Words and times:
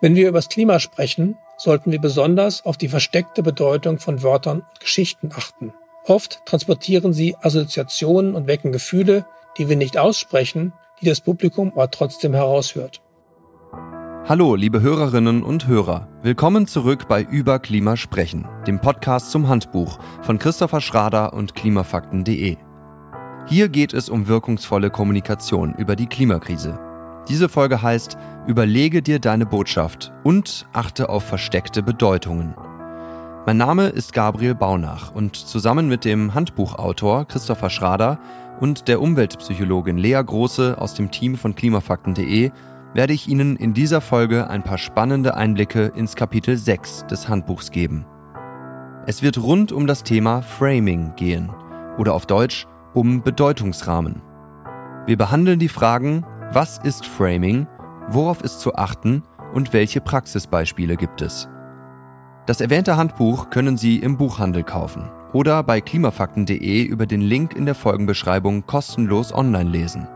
Wenn 0.00 0.14
wir 0.16 0.28
über 0.28 0.38
das 0.38 0.48
Klima 0.48 0.80
sprechen, 0.80 1.38
sollten 1.56 1.92
wir 1.92 2.00
besonders 2.00 2.64
auf 2.64 2.76
die 2.76 2.88
versteckte 2.88 3.42
Bedeutung 3.42 3.98
von 3.98 4.22
Wörtern 4.22 4.60
und 4.60 4.80
Geschichten 4.80 5.30
achten. 5.34 5.72
Oft 6.06 6.44
transportieren 6.44 7.12
sie 7.12 7.36
Assoziationen 7.40 8.34
und 8.34 8.46
wecken 8.46 8.72
Gefühle, 8.72 9.24
die 9.56 9.68
wir 9.68 9.76
nicht 9.76 9.96
aussprechen, 9.96 10.72
die 11.00 11.06
das 11.06 11.20
Publikum 11.20 11.72
aber 11.72 11.90
trotzdem 11.90 12.34
heraushört. 12.34 13.00
Hallo, 14.26 14.54
liebe 14.54 14.80
Hörerinnen 14.80 15.42
und 15.42 15.68
Hörer. 15.68 16.08
Willkommen 16.22 16.66
zurück 16.66 17.08
bei 17.08 17.22
Über 17.22 17.58
Klima 17.58 17.96
sprechen, 17.96 18.48
dem 18.66 18.80
Podcast 18.80 19.30
zum 19.30 19.48
Handbuch 19.48 19.98
von 20.22 20.38
Christopher 20.38 20.80
Schrader 20.80 21.34
und 21.34 21.54
klimafakten.de. 21.54 22.56
Hier 23.46 23.68
geht 23.68 23.92
es 23.92 24.08
um 24.08 24.26
wirkungsvolle 24.26 24.90
Kommunikation 24.90 25.74
über 25.74 25.94
die 25.94 26.06
Klimakrise. 26.06 26.78
Diese 27.28 27.48
Folge 27.48 27.82
heißt 27.82 28.18
Überlege 28.46 29.00
dir 29.00 29.18
deine 29.18 29.46
Botschaft 29.46 30.12
und 30.22 30.66
achte 30.74 31.08
auf 31.08 31.24
versteckte 31.24 31.82
Bedeutungen. 31.82 32.54
Mein 33.46 33.56
Name 33.56 33.86
ist 33.86 34.12
Gabriel 34.12 34.54
Baunach 34.54 35.14
und 35.14 35.34
zusammen 35.34 35.88
mit 35.88 36.04
dem 36.04 36.34
Handbuchautor 36.34 37.26
Christopher 37.26 37.70
Schrader 37.70 38.18
und 38.60 38.88
der 38.88 39.00
Umweltpsychologin 39.00 39.96
Lea 39.96 40.20
Große 40.22 40.76
aus 40.78 40.92
dem 40.92 41.10
Team 41.10 41.36
von 41.36 41.54
klimafakten.de 41.54 42.50
werde 42.92 43.12
ich 43.14 43.26
Ihnen 43.28 43.56
in 43.56 43.72
dieser 43.72 44.02
Folge 44.02 44.48
ein 44.50 44.62
paar 44.62 44.78
spannende 44.78 45.34
Einblicke 45.34 45.92
ins 45.96 46.16
Kapitel 46.16 46.58
6 46.58 47.06
des 47.06 47.28
Handbuchs 47.28 47.70
geben. 47.70 48.04
Es 49.06 49.22
wird 49.22 49.42
rund 49.42 49.72
um 49.72 49.86
das 49.86 50.02
Thema 50.02 50.42
Framing 50.42 51.14
gehen 51.16 51.50
oder 51.96 52.12
auf 52.12 52.26
Deutsch 52.26 52.66
um 52.92 53.22
Bedeutungsrahmen. 53.22 54.22
Wir 55.06 55.18
behandeln 55.18 55.58
die 55.58 55.68
Fragen, 55.68 56.24
was 56.54 56.78
ist 56.78 57.04
Framing, 57.04 57.66
worauf 58.08 58.40
ist 58.42 58.60
zu 58.60 58.76
achten 58.76 59.24
und 59.52 59.72
welche 59.72 60.00
Praxisbeispiele 60.00 60.96
gibt 60.96 61.20
es. 61.20 61.48
Das 62.46 62.60
erwähnte 62.60 62.96
Handbuch 62.96 63.50
können 63.50 63.76
Sie 63.76 63.98
im 63.98 64.16
Buchhandel 64.16 64.62
kaufen 64.62 65.10
oder 65.32 65.62
bei 65.64 65.80
klimafakten.de 65.80 66.82
über 66.82 67.06
den 67.06 67.20
Link 67.20 67.54
in 67.56 67.66
der 67.66 67.74
Folgenbeschreibung 67.74 68.66
kostenlos 68.66 69.34
online 69.34 69.68
lesen. 69.68 70.06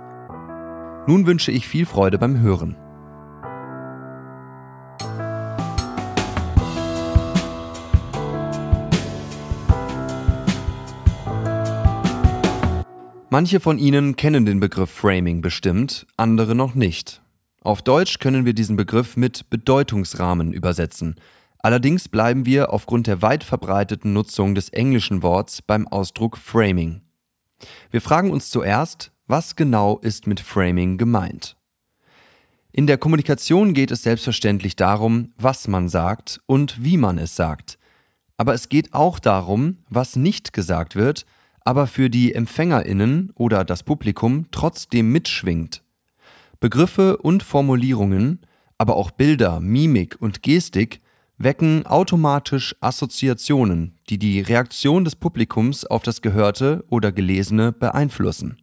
Nun 1.08 1.26
wünsche 1.26 1.50
ich 1.50 1.66
viel 1.66 1.86
Freude 1.86 2.18
beim 2.18 2.38
Hören. 2.38 2.76
Manche 13.38 13.60
von 13.60 13.78
Ihnen 13.78 14.16
kennen 14.16 14.46
den 14.46 14.58
Begriff 14.58 14.90
Framing 14.90 15.42
bestimmt, 15.42 16.08
andere 16.16 16.56
noch 16.56 16.74
nicht. 16.74 17.22
Auf 17.60 17.82
Deutsch 17.82 18.18
können 18.18 18.44
wir 18.44 18.52
diesen 18.52 18.74
Begriff 18.74 19.16
mit 19.16 19.48
Bedeutungsrahmen 19.48 20.52
übersetzen. 20.52 21.14
Allerdings 21.60 22.08
bleiben 22.08 22.46
wir 22.46 22.72
aufgrund 22.72 23.06
der 23.06 23.22
weit 23.22 23.44
verbreiteten 23.44 24.12
Nutzung 24.12 24.56
des 24.56 24.70
englischen 24.70 25.22
Worts 25.22 25.62
beim 25.62 25.86
Ausdruck 25.86 26.36
Framing. 26.36 27.02
Wir 27.92 28.00
fragen 28.00 28.32
uns 28.32 28.50
zuerst, 28.50 29.12
was 29.28 29.54
genau 29.54 29.98
ist 29.98 30.26
mit 30.26 30.40
Framing 30.40 30.98
gemeint? 30.98 31.56
In 32.72 32.88
der 32.88 32.98
Kommunikation 32.98 33.72
geht 33.72 33.92
es 33.92 34.02
selbstverständlich 34.02 34.74
darum, 34.74 35.32
was 35.38 35.68
man 35.68 35.88
sagt 35.88 36.40
und 36.46 36.82
wie 36.82 36.96
man 36.96 37.18
es 37.18 37.36
sagt. 37.36 37.78
Aber 38.36 38.52
es 38.52 38.68
geht 38.68 38.94
auch 38.94 39.20
darum, 39.20 39.78
was 39.88 40.16
nicht 40.16 40.52
gesagt 40.52 40.96
wird 40.96 41.24
aber 41.68 41.86
für 41.86 42.08
die 42.08 42.34
Empfängerinnen 42.34 43.30
oder 43.34 43.62
das 43.62 43.82
Publikum 43.82 44.46
trotzdem 44.52 45.12
mitschwingt. 45.12 45.82
Begriffe 46.60 47.18
und 47.18 47.42
Formulierungen, 47.42 48.40
aber 48.78 48.96
auch 48.96 49.10
Bilder, 49.10 49.60
Mimik 49.60 50.16
und 50.18 50.42
Gestik 50.42 51.02
wecken 51.36 51.84
automatisch 51.84 52.74
Assoziationen, 52.80 53.98
die 54.08 54.18
die 54.18 54.40
Reaktion 54.40 55.04
des 55.04 55.14
Publikums 55.14 55.84
auf 55.84 56.02
das 56.02 56.22
Gehörte 56.22 56.86
oder 56.88 57.12
Gelesene 57.12 57.72
beeinflussen. 57.72 58.62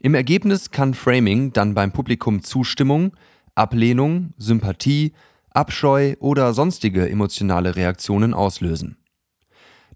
Im 0.00 0.14
Ergebnis 0.14 0.70
kann 0.70 0.94
Framing 0.94 1.52
dann 1.52 1.74
beim 1.74 1.92
Publikum 1.92 2.42
Zustimmung, 2.42 3.14
Ablehnung, 3.54 4.32
Sympathie, 4.38 5.12
Abscheu 5.50 6.14
oder 6.18 6.54
sonstige 6.54 7.10
emotionale 7.10 7.76
Reaktionen 7.76 8.32
auslösen. 8.32 8.96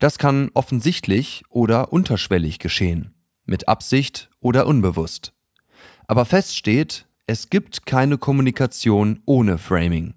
Das 0.05 0.19
kann 0.19 0.51
offensichtlich 0.53 1.45
oder 1.49 1.91
unterschwellig 1.91 2.59
geschehen, 2.59 3.15
mit 3.47 3.69
Absicht 3.69 4.29
oder 4.39 4.67
unbewusst. 4.67 5.33
Aber 6.07 6.27
fest 6.27 6.59
steht, 6.59 7.07
es 7.27 7.49
gibt 7.49 7.87
keine 7.87 8.19
Kommunikation 8.19 9.23
ohne 9.25 9.57
Framing. 9.57 10.13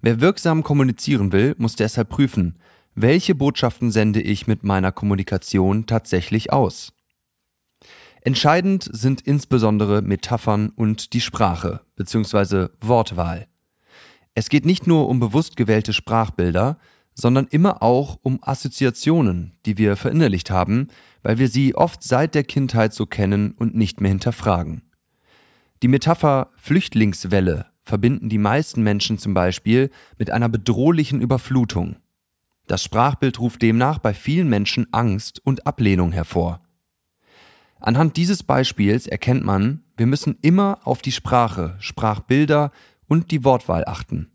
Wer 0.00 0.20
wirksam 0.20 0.62
kommunizieren 0.62 1.32
will, 1.32 1.56
muss 1.58 1.74
deshalb 1.74 2.08
prüfen, 2.08 2.60
welche 2.94 3.34
Botschaften 3.34 3.90
sende 3.90 4.22
ich 4.22 4.46
mit 4.46 4.62
meiner 4.62 4.92
Kommunikation 4.92 5.86
tatsächlich 5.86 6.52
aus. 6.52 6.92
Entscheidend 8.20 8.88
sind 8.92 9.22
insbesondere 9.22 10.02
Metaphern 10.02 10.68
und 10.68 11.14
die 11.14 11.20
Sprache 11.20 11.80
bzw. 11.96 12.68
Wortwahl. 12.80 13.48
Es 14.36 14.48
geht 14.48 14.64
nicht 14.64 14.86
nur 14.86 15.08
um 15.08 15.18
bewusst 15.18 15.56
gewählte 15.56 15.92
Sprachbilder, 15.92 16.78
sondern 17.14 17.46
immer 17.46 17.82
auch 17.82 18.18
um 18.22 18.38
Assoziationen, 18.42 19.52
die 19.66 19.78
wir 19.78 19.96
verinnerlicht 19.96 20.50
haben, 20.50 20.88
weil 21.22 21.38
wir 21.38 21.48
sie 21.48 21.74
oft 21.74 22.02
seit 22.02 22.34
der 22.34 22.44
Kindheit 22.44 22.92
so 22.92 23.06
kennen 23.06 23.52
und 23.52 23.74
nicht 23.74 24.00
mehr 24.00 24.10
hinterfragen. 24.10 24.82
Die 25.82 25.88
Metapher 25.88 26.50
Flüchtlingswelle 26.56 27.66
verbinden 27.82 28.28
die 28.28 28.38
meisten 28.38 28.82
Menschen 28.82 29.18
zum 29.18 29.34
Beispiel 29.34 29.90
mit 30.18 30.30
einer 30.30 30.48
bedrohlichen 30.48 31.20
Überflutung. 31.20 31.96
Das 32.66 32.82
Sprachbild 32.82 33.38
ruft 33.40 33.60
demnach 33.62 33.98
bei 33.98 34.14
vielen 34.14 34.48
Menschen 34.48 34.86
Angst 34.92 35.40
und 35.44 35.66
Ablehnung 35.66 36.12
hervor. 36.12 36.62
Anhand 37.78 38.16
dieses 38.16 38.42
Beispiels 38.42 39.06
erkennt 39.06 39.44
man, 39.44 39.82
wir 39.96 40.06
müssen 40.06 40.38
immer 40.40 40.78
auf 40.84 41.02
die 41.02 41.12
Sprache, 41.12 41.76
Sprachbilder 41.78 42.72
und 43.06 43.30
die 43.30 43.44
Wortwahl 43.44 43.84
achten. 43.84 44.30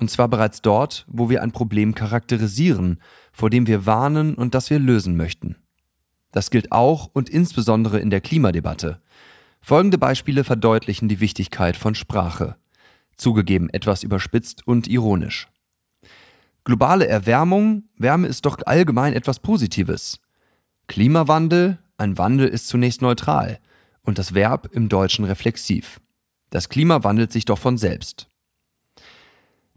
Und 0.00 0.10
zwar 0.10 0.28
bereits 0.28 0.62
dort, 0.62 1.04
wo 1.08 1.28
wir 1.28 1.42
ein 1.42 1.52
Problem 1.52 1.94
charakterisieren, 1.94 3.00
vor 3.32 3.50
dem 3.50 3.66
wir 3.66 3.84
warnen 3.84 4.34
und 4.34 4.54
das 4.54 4.70
wir 4.70 4.78
lösen 4.78 5.16
möchten. 5.16 5.56
Das 6.30 6.50
gilt 6.50 6.72
auch 6.72 7.10
und 7.12 7.28
insbesondere 7.28 7.98
in 7.98 8.10
der 8.10 8.20
Klimadebatte. 8.20 9.00
Folgende 9.60 9.98
Beispiele 9.98 10.44
verdeutlichen 10.44 11.08
die 11.08 11.20
Wichtigkeit 11.20 11.76
von 11.76 11.94
Sprache. 11.94 12.56
Zugegeben 13.16 13.68
etwas 13.70 14.02
überspitzt 14.02 14.66
und 14.66 14.86
ironisch. 14.86 15.48
Globale 16.64 17.08
Erwärmung, 17.08 17.84
Wärme 17.96 18.28
ist 18.28 18.46
doch 18.46 18.58
allgemein 18.66 19.14
etwas 19.14 19.40
Positives. 19.40 20.20
Klimawandel, 20.86 21.78
ein 21.96 22.18
Wandel 22.18 22.46
ist 22.46 22.68
zunächst 22.68 23.02
neutral 23.02 23.58
und 24.02 24.18
das 24.18 24.34
Verb 24.34 24.68
im 24.72 24.88
Deutschen 24.88 25.24
reflexiv. 25.24 26.00
Das 26.50 26.68
Klima 26.68 27.02
wandelt 27.04 27.32
sich 27.32 27.44
doch 27.44 27.58
von 27.58 27.78
selbst. 27.78 28.28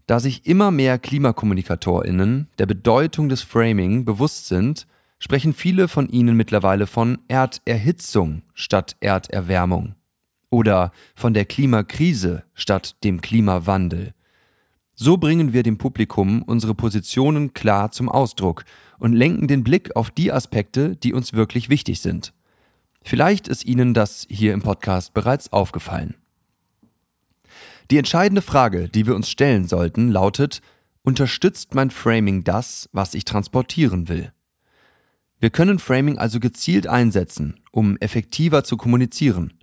Da 0.06 0.20
sich 0.20 0.46
immer 0.46 0.70
mehr 0.70 0.98
KlimakommunikatorInnen 0.98 2.48
der 2.58 2.66
Bedeutung 2.66 3.28
des 3.28 3.42
Framing 3.42 4.04
bewusst 4.04 4.46
sind, 4.46 4.86
sprechen 5.18 5.52
viele 5.52 5.86
von 5.86 6.08
ihnen 6.08 6.36
mittlerweile 6.36 6.86
von 6.86 7.18
Erderhitzung 7.28 8.42
statt 8.54 8.96
Erderwärmung 9.00 9.94
oder 10.50 10.92
von 11.14 11.32
der 11.32 11.44
Klimakrise 11.44 12.42
statt 12.54 12.96
dem 13.04 13.20
Klimawandel. 13.20 14.12
So 14.94 15.16
bringen 15.16 15.52
wir 15.52 15.62
dem 15.62 15.78
Publikum 15.78 16.42
unsere 16.42 16.74
Positionen 16.74 17.54
klar 17.54 17.92
zum 17.92 18.08
Ausdruck 18.08 18.64
und 18.98 19.14
lenken 19.14 19.48
den 19.48 19.64
Blick 19.64 19.96
auf 19.96 20.10
die 20.10 20.30
Aspekte, 20.30 20.96
die 20.96 21.14
uns 21.14 21.32
wirklich 21.32 21.70
wichtig 21.70 22.00
sind. 22.00 22.34
Vielleicht 23.02 23.48
ist 23.48 23.64
Ihnen 23.64 23.94
das 23.94 24.26
hier 24.28 24.52
im 24.52 24.62
Podcast 24.62 25.14
bereits 25.14 25.52
aufgefallen. 25.52 26.14
Die 27.90 27.98
entscheidende 27.98 28.42
Frage, 28.42 28.88
die 28.88 29.06
wir 29.06 29.14
uns 29.14 29.28
stellen 29.28 29.66
sollten, 29.66 30.10
lautet, 30.10 30.62
unterstützt 31.02 31.74
mein 31.74 31.90
Framing 31.90 32.44
das, 32.44 32.88
was 32.92 33.14
ich 33.14 33.24
transportieren 33.24 34.08
will? 34.08 34.32
Wir 35.38 35.50
können 35.50 35.78
Framing 35.78 36.18
also 36.18 36.38
gezielt 36.38 36.86
einsetzen, 36.86 37.60
um 37.72 37.96
effektiver 37.96 38.62
zu 38.62 38.76
kommunizieren. 38.76 39.54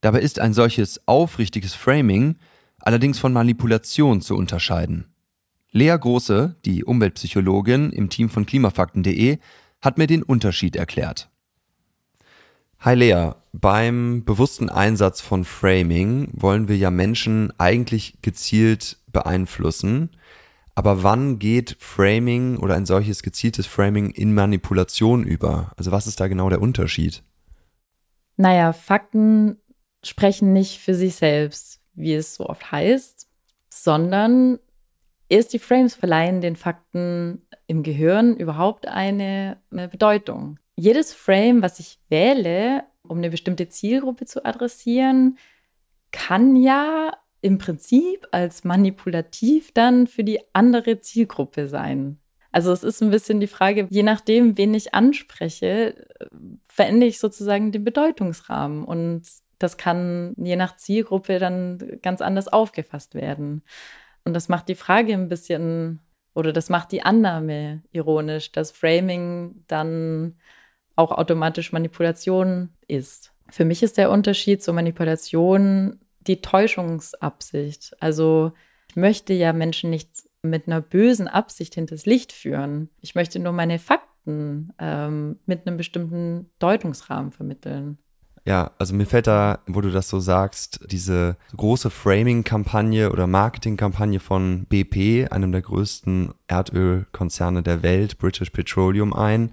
Dabei 0.00 0.20
ist 0.20 0.40
ein 0.40 0.54
solches 0.54 1.06
aufrichtiges 1.06 1.74
Framing 1.74 2.36
allerdings 2.78 3.18
von 3.18 3.32
Manipulation 3.32 4.20
zu 4.20 4.36
unterscheiden. 4.36 5.06
Lea 5.70 5.96
Große, 5.98 6.56
die 6.64 6.84
Umweltpsychologin 6.84 7.90
im 7.90 8.10
Team 8.10 8.28
von 8.28 8.44
klimafakten.de, 8.44 9.38
hat 9.80 9.98
mir 9.98 10.06
den 10.06 10.22
Unterschied 10.22 10.76
erklärt. 10.76 11.30
Hi 12.84 12.96
Lea, 12.96 13.30
beim 13.52 14.24
bewussten 14.24 14.68
Einsatz 14.68 15.20
von 15.20 15.44
Framing 15.44 16.28
wollen 16.32 16.66
wir 16.66 16.76
ja 16.76 16.90
Menschen 16.90 17.52
eigentlich 17.56 18.20
gezielt 18.22 18.96
beeinflussen. 19.06 20.10
Aber 20.74 21.04
wann 21.04 21.38
geht 21.38 21.76
Framing 21.78 22.56
oder 22.56 22.74
ein 22.74 22.84
solches 22.84 23.22
gezieltes 23.22 23.66
Framing 23.68 24.10
in 24.10 24.34
Manipulation 24.34 25.22
über? 25.22 25.70
Also 25.76 25.92
was 25.92 26.08
ist 26.08 26.18
da 26.18 26.26
genau 26.26 26.48
der 26.48 26.60
Unterschied? 26.60 27.22
Naja, 28.36 28.72
Fakten 28.72 29.58
sprechen 30.02 30.52
nicht 30.52 30.80
für 30.80 30.96
sich 30.96 31.14
selbst, 31.14 31.80
wie 31.94 32.14
es 32.14 32.34
so 32.34 32.48
oft 32.48 32.72
heißt. 32.72 33.28
sondern 33.70 34.58
erst 35.28 35.52
die 35.52 35.60
Frames 35.60 35.94
verleihen 35.94 36.40
den 36.40 36.56
Fakten 36.56 37.46
im 37.68 37.84
Gehirn 37.84 38.36
überhaupt 38.36 38.88
eine, 38.88 39.58
Bedeutung. 39.70 40.58
Jedes 40.82 41.14
Frame, 41.14 41.62
was 41.62 41.78
ich 41.78 42.00
wähle, 42.08 42.82
um 43.04 43.18
eine 43.18 43.30
bestimmte 43.30 43.68
Zielgruppe 43.68 44.26
zu 44.26 44.44
adressieren, 44.44 45.38
kann 46.10 46.56
ja 46.56 47.16
im 47.40 47.58
Prinzip 47.58 48.26
als 48.32 48.64
manipulativ 48.64 49.70
dann 49.70 50.08
für 50.08 50.24
die 50.24 50.40
andere 50.52 50.98
Zielgruppe 50.98 51.68
sein. 51.68 52.18
Also 52.50 52.72
es 52.72 52.82
ist 52.82 53.00
ein 53.00 53.12
bisschen 53.12 53.38
die 53.38 53.46
Frage, 53.46 53.86
je 53.90 54.02
nachdem, 54.02 54.58
wen 54.58 54.74
ich 54.74 54.92
anspreche, 54.92 56.04
verändere 56.66 57.10
ich 57.10 57.20
sozusagen 57.20 57.70
den 57.70 57.84
Bedeutungsrahmen. 57.84 58.82
Und 58.82 59.22
das 59.60 59.76
kann 59.76 60.34
je 60.36 60.56
nach 60.56 60.74
Zielgruppe 60.74 61.38
dann 61.38 62.00
ganz 62.02 62.20
anders 62.20 62.48
aufgefasst 62.48 63.14
werden. 63.14 63.62
Und 64.24 64.34
das 64.34 64.48
macht 64.48 64.68
die 64.68 64.74
Frage 64.74 65.12
ein 65.12 65.28
bisschen, 65.28 66.00
oder 66.34 66.52
das 66.52 66.70
macht 66.70 66.90
die 66.90 67.02
Annahme 67.02 67.84
ironisch, 67.92 68.50
dass 68.50 68.72
Framing 68.72 69.62
dann 69.68 70.34
auch 70.96 71.12
automatisch 71.12 71.72
Manipulation 71.72 72.70
ist. 72.86 73.32
Für 73.50 73.64
mich 73.64 73.82
ist 73.82 73.98
der 73.98 74.10
Unterschied 74.10 74.62
zur 74.62 74.74
Manipulation 74.74 76.00
die 76.26 76.40
Täuschungsabsicht. 76.40 77.96
Also 78.00 78.52
ich 78.88 78.96
möchte 78.96 79.32
ja 79.32 79.52
Menschen 79.52 79.90
nicht 79.90 80.10
mit 80.42 80.66
einer 80.66 80.80
bösen 80.80 81.28
Absicht 81.28 81.74
hinters 81.74 82.06
Licht 82.06 82.32
führen. 82.32 82.90
Ich 83.00 83.14
möchte 83.14 83.38
nur 83.38 83.52
meine 83.52 83.78
Fakten 83.78 84.72
ähm, 84.78 85.38
mit 85.46 85.66
einem 85.66 85.76
bestimmten 85.76 86.50
Deutungsrahmen 86.58 87.32
vermitteln. 87.32 87.98
Ja, 88.44 88.72
also 88.78 88.94
mir 88.94 89.06
fällt 89.06 89.28
da, 89.28 89.60
wo 89.68 89.80
du 89.80 89.90
das 89.90 90.08
so 90.08 90.18
sagst, 90.18 90.80
diese 90.90 91.36
große 91.56 91.90
Framing-Kampagne 91.90 93.12
oder 93.12 93.28
Marketing-Kampagne 93.28 94.18
von 94.18 94.66
BP, 94.66 95.28
einem 95.30 95.52
der 95.52 95.62
größten 95.62 96.34
Erdölkonzerne 96.48 97.62
der 97.62 97.84
Welt, 97.84 98.18
British 98.18 98.50
Petroleum, 98.50 99.14
ein. 99.14 99.52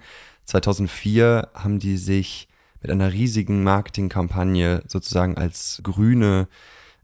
2004 0.50 1.50
haben 1.54 1.80
die 1.80 1.98
sich 1.98 2.48
mit 2.82 2.92
einer 2.92 3.14
riesigen 3.14 3.64
Marketingkampagne 3.64 4.84
sozusagen 4.88 5.38
als 5.38 5.82
grüne 5.84 6.48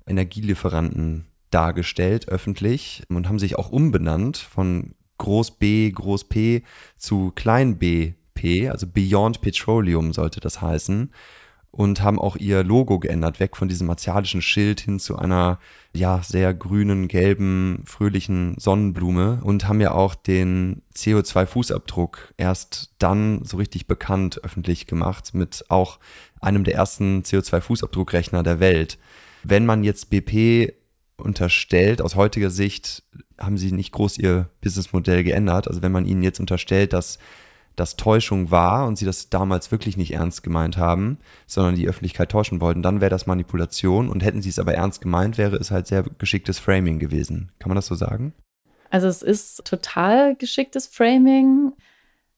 Energielieferanten 0.08 1.26
dargestellt, 1.52 2.28
öffentlich, 2.28 3.04
und 3.10 3.28
haben 3.28 3.40
sich 3.40 3.58
auch 3.58 3.72
umbenannt 3.72 4.38
von 4.38 4.96
Groß 5.18 5.52
B, 5.52 5.92
Groß 5.92 6.26
P 6.26 6.64
zu 6.98 7.32
Klein 7.36 7.78
B, 7.78 8.14
P, 8.34 8.70
also 8.70 8.88
Beyond 8.88 9.42
Petroleum 9.42 10.12
sollte 10.12 10.40
das 10.40 10.62
heißen 10.62 11.12
und 11.76 12.02
haben 12.02 12.20
auch 12.20 12.38
ihr 12.38 12.64
Logo 12.64 13.00
geändert, 13.00 13.42
weg 13.42 13.58
von 13.58 13.68
diesem 13.68 13.88
martialischen 13.88 14.42
Schild 14.42 14.80
hin 14.80 14.98
zu 14.98 15.18
einer 15.18 15.60
ja 15.94 16.22
sehr 16.24 16.54
grünen, 16.54 17.10
gelben, 17.10 17.84
fröhlichen 17.86 18.56
Sonnenblume 18.58 19.42
und 19.44 19.68
haben 19.68 19.82
ja 19.82 19.92
auch 19.92 20.16
den 20.16 20.84
CO2-Fußabdruck 20.96 22.34
erst 22.38 22.94
dann 22.98 23.44
so 23.44 23.58
richtig 23.58 23.88
bekannt 23.88 24.42
öffentlich 24.42 24.88
gemacht 24.88 25.34
mit 25.34 25.66
auch 25.68 26.00
einem 26.40 26.64
der 26.64 26.76
ersten 26.76 27.24
CO2-Fußabdruckrechner 27.24 28.42
der 28.42 28.62
Welt. 28.62 28.98
Wenn 29.44 29.66
man 29.66 29.84
jetzt 29.84 30.10
BP 30.10 30.74
unterstellt, 31.18 32.02
aus 32.02 32.16
heutiger 32.16 32.52
Sicht 32.52 33.04
haben 33.38 33.58
sie 33.58 33.74
nicht 33.74 33.92
groß 33.92 34.18
ihr 34.18 34.50
Businessmodell 34.62 35.26
geändert. 35.26 35.68
Also 35.68 35.82
wenn 35.82 35.92
man 35.92 36.06
ihnen 36.06 36.24
jetzt 36.24 36.40
unterstellt, 36.40 36.94
dass 36.94 37.20
das 37.76 37.96
Täuschung 37.96 38.52
war 38.52 38.88
und 38.88 38.98
sie 38.98 39.06
das 39.06 39.30
damals 39.30 39.72
wirklich 39.72 39.98
nicht 39.98 40.14
ernst 40.14 40.44
gemeint 40.44 40.78
haben, 40.78 41.20
sondern 41.48 41.76
die 41.76 41.88
Öffentlichkeit 41.88 42.30
täuschen 42.30 42.62
wollten, 42.62 42.82
dann 42.82 43.02
wäre 43.02 43.10
das 43.10 43.28
Manipulation 43.28 44.10
und 44.10 44.24
hätten 44.24 44.42
sie 44.42 44.50
es 44.50 44.60
aber 44.60 44.74
ernst 44.74 45.02
gemeint, 45.02 45.38
wäre 45.38 45.56
es 45.58 45.72
halt 45.72 45.88
sehr 45.88 46.04
geschicktes 46.04 46.60
Framing 46.60 47.00
gewesen. 47.00 47.52
Kann 47.60 47.70
man 47.70 47.76
das 47.76 47.88
so 47.88 47.96
sagen? 47.96 48.34
Also 48.90 49.08
es 49.08 49.22
ist 49.22 49.66
total 49.66 50.36
geschicktes 50.36 50.88
Framing, 50.88 51.74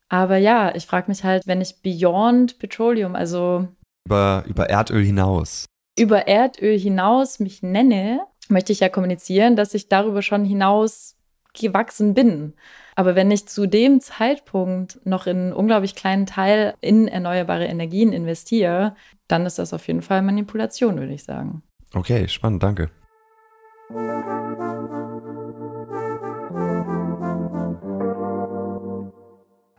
aber 0.09 0.37
ja, 0.37 0.73
ich 0.73 0.85
frage 0.85 1.09
mich 1.09 1.23
halt, 1.23 1.45
wenn 1.45 1.61
ich 1.61 1.81
Beyond 1.81 2.59
Petroleum, 2.59 3.15
also 3.15 3.67
über, 4.07 4.43
über 4.47 4.69
Erdöl 4.69 5.03
hinaus. 5.03 5.65
Über 5.97 6.27
Erdöl 6.27 6.79
hinaus 6.79 7.39
mich 7.39 7.61
nenne, 7.61 8.21
möchte 8.47 8.71
ich 8.71 8.79
ja 8.79 8.89
kommunizieren, 8.89 9.55
dass 9.55 9.73
ich 9.73 9.89
darüber 9.89 10.21
schon 10.21 10.45
hinaus 10.45 11.16
gewachsen 11.57 12.13
bin. 12.13 12.54
Aber 12.95 13.15
wenn 13.15 13.30
ich 13.30 13.48
zu 13.48 13.68
dem 13.68 14.00
Zeitpunkt 14.01 15.00
noch 15.06 15.27
in 15.27 15.38
einen 15.38 15.54
unglaublich 15.54 15.95
kleinen 15.95 16.25
Teil 16.25 16.74
in 16.81 17.07
erneuerbare 17.07 17.65
Energien 17.65 18.13
investiere, 18.13 18.95
dann 19.27 19.45
ist 19.45 19.59
das 19.59 19.74
auf 19.74 19.88
jeden 19.88 20.01
Fall 20.01 20.21
Manipulation, 20.21 20.98
würde 20.98 21.13
ich 21.13 21.24
sagen. 21.24 21.62
Okay, 21.94 22.27
spannend, 22.27 22.63
danke. 22.63 22.89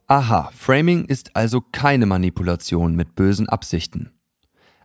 Aha, 0.06 0.50
Framing 0.54 1.04
ist 1.04 1.36
also 1.36 1.60
keine 1.60 2.06
Manipulation 2.06 2.96
mit 2.96 3.14
bösen 3.14 3.46
Absichten. 3.46 4.12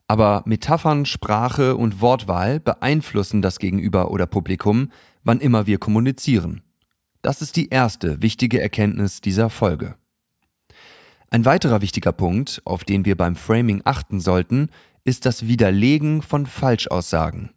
Aber 0.07 0.43
Metaphern, 0.45 1.05
Sprache 1.05 1.77
und 1.77 2.01
Wortwahl 2.01 2.59
beeinflussen 2.59 3.41
das 3.41 3.57
Gegenüber 3.57 4.11
oder 4.11 4.25
Publikum, 4.25 4.91
wann 5.23 5.39
immer 5.39 5.65
wir 5.65 5.77
kommunizieren. 5.77 6.61
Das 7.23 7.41
ist 7.41 7.55
die 7.55 7.69
erste 7.69 8.21
wichtige 8.21 8.61
Erkenntnis 8.61 9.21
dieser 9.21 9.49
Folge. 9.49 9.95
Ein 11.29 11.45
weiterer 11.45 11.79
wichtiger 11.81 12.11
Punkt, 12.11 12.61
auf 12.65 12.83
den 12.83 13.05
wir 13.05 13.15
beim 13.15 13.37
Framing 13.37 13.81
achten 13.85 14.19
sollten, 14.19 14.69
ist 15.05 15.25
das 15.25 15.47
Widerlegen 15.47 16.21
von 16.21 16.45
Falschaussagen. 16.45 17.51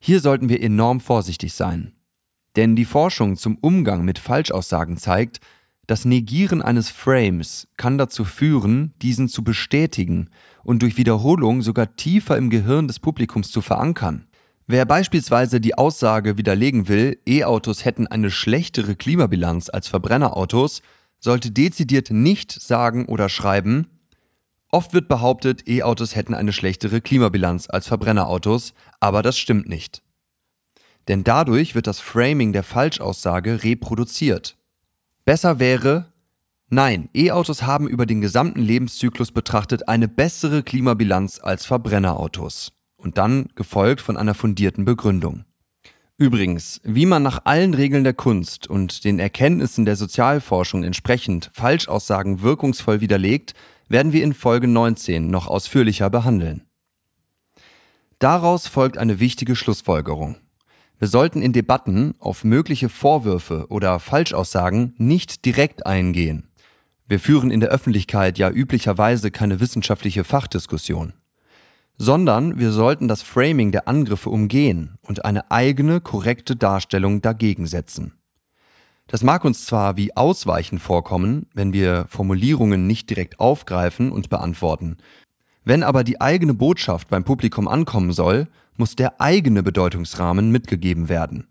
Hier 0.00 0.18
sollten 0.18 0.48
wir 0.48 0.60
enorm 0.60 0.98
vorsichtig 0.98 1.54
sein. 1.54 1.92
Denn 2.56 2.74
die 2.74 2.84
Forschung 2.84 3.36
zum 3.36 3.58
Umgang 3.58 4.04
mit 4.04 4.18
Falschaussagen 4.18 4.96
zeigt, 4.96 5.38
das 5.86 6.04
Negieren 6.04 6.60
eines 6.60 6.90
Frames 6.90 7.68
kann 7.76 7.96
dazu 7.96 8.24
führen, 8.24 8.92
diesen 9.00 9.28
zu 9.28 9.44
bestätigen 9.44 10.30
und 10.64 10.82
durch 10.82 10.96
Wiederholung 10.96 11.62
sogar 11.62 11.94
tiefer 11.94 12.36
im 12.36 12.50
Gehirn 12.50 12.88
des 12.88 12.98
Publikums 12.98 13.52
zu 13.52 13.60
verankern. 13.60 14.26
Wer 14.66 14.86
beispielsweise 14.86 15.60
die 15.60 15.74
Aussage 15.74 16.38
widerlegen 16.38 16.88
will, 16.88 17.20
E-Autos 17.26 17.84
hätten 17.84 18.06
eine 18.06 18.30
schlechtere 18.30 18.96
Klimabilanz 18.96 19.68
als 19.68 19.88
Verbrennerautos, 19.88 20.80
sollte 21.20 21.50
dezidiert 21.50 22.10
nicht 22.10 22.50
sagen 22.50 23.04
oder 23.04 23.28
schreiben, 23.28 23.88
oft 24.70 24.94
wird 24.94 25.06
behauptet, 25.06 25.68
E-Autos 25.68 26.16
hätten 26.16 26.32
eine 26.32 26.54
schlechtere 26.54 27.02
Klimabilanz 27.02 27.68
als 27.68 27.88
Verbrennerautos, 27.88 28.72
aber 29.00 29.22
das 29.22 29.36
stimmt 29.36 29.68
nicht. 29.68 30.02
Denn 31.08 31.24
dadurch 31.24 31.74
wird 31.74 31.86
das 31.86 32.00
Framing 32.00 32.54
der 32.54 32.62
Falschaussage 32.62 33.64
reproduziert. 33.64 34.56
Besser 35.26 35.58
wäre, 35.58 36.10
nein, 36.70 37.10
E-Autos 37.14 37.64
haben 37.64 37.86
über 37.86 38.06
den 38.06 38.22
gesamten 38.22 38.62
Lebenszyklus 38.62 39.30
betrachtet 39.30 39.88
eine 39.88 40.08
bessere 40.08 40.62
Klimabilanz 40.62 41.38
als 41.42 41.66
Verbrennerautos 41.66 42.73
und 43.04 43.18
dann 43.18 43.48
gefolgt 43.54 44.00
von 44.00 44.16
einer 44.16 44.34
fundierten 44.34 44.84
Begründung. 44.84 45.44
Übrigens, 46.16 46.80
wie 46.84 47.06
man 47.06 47.22
nach 47.22 47.40
allen 47.44 47.74
Regeln 47.74 48.04
der 48.04 48.14
Kunst 48.14 48.68
und 48.68 49.04
den 49.04 49.18
Erkenntnissen 49.18 49.84
der 49.84 49.96
Sozialforschung 49.96 50.84
entsprechend 50.84 51.50
Falschaussagen 51.52 52.40
wirkungsvoll 52.40 53.00
widerlegt, 53.00 53.54
werden 53.88 54.12
wir 54.12 54.22
in 54.22 54.32
Folge 54.32 54.68
19 54.68 55.28
noch 55.28 55.48
ausführlicher 55.48 56.10
behandeln. 56.10 56.62
Daraus 58.20 58.68
folgt 58.68 58.96
eine 58.96 59.20
wichtige 59.20 59.56
Schlussfolgerung. 59.56 60.36
Wir 60.98 61.08
sollten 61.08 61.42
in 61.42 61.52
Debatten 61.52 62.14
auf 62.20 62.44
mögliche 62.44 62.88
Vorwürfe 62.88 63.66
oder 63.68 63.98
Falschaussagen 63.98 64.94
nicht 64.96 65.44
direkt 65.44 65.84
eingehen. 65.84 66.48
Wir 67.06 67.18
führen 67.18 67.50
in 67.50 67.60
der 67.60 67.70
Öffentlichkeit 67.70 68.38
ja 68.38 68.48
üblicherweise 68.50 69.30
keine 69.32 69.60
wissenschaftliche 69.60 70.24
Fachdiskussion 70.24 71.12
sondern 71.96 72.58
wir 72.58 72.72
sollten 72.72 73.08
das 73.08 73.22
Framing 73.22 73.72
der 73.72 73.88
Angriffe 73.88 74.30
umgehen 74.30 74.96
und 75.02 75.24
eine 75.24 75.50
eigene, 75.50 76.00
korrekte 76.00 76.56
Darstellung 76.56 77.22
dagegen 77.22 77.66
setzen. 77.66 78.14
Das 79.06 79.22
mag 79.22 79.44
uns 79.44 79.66
zwar 79.66 79.96
wie 79.96 80.16
Ausweichen 80.16 80.78
vorkommen, 80.78 81.46
wenn 81.52 81.72
wir 81.72 82.06
Formulierungen 82.08 82.86
nicht 82.86 83.10
direkt 83.10 83.38
aufgreifen 83.38 84.10
und 84.10 84.30
beantworten. 84.30 84.96
Wenn 85.62 85.82
aber 85.82 86.04
die 86.04 86.20
eigene 86.20 86.54
Botschaft 86.54 87.08
beim 87.08 87.24
Publikum 87.24 87.68
ankommen 87.68 88.12
soll, 88.12 88.48
muss 88.76 88.96
der 88.96 89.20
eigene 89.20 89.62
Bedeutungsrahmen 89.62 90.50
mitgegeben 90.50 91.08
werden. 91.08 91.46